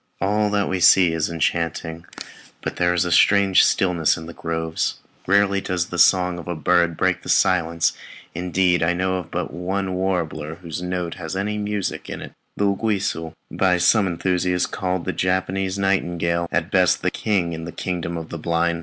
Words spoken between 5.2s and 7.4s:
rarely does the song of a bird break the